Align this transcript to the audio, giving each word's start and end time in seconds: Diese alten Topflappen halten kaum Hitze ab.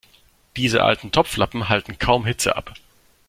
Diese 0.57 0.81
alten 0.83 1.11
Topflappen 1.11 1.69
halten 1.69 1.99
kaum 1.99 2.25
Hitze 2.25 2.55
ab. 2.55 2.73